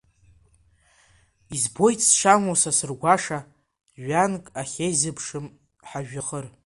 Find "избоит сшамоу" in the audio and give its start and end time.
1.55-2.55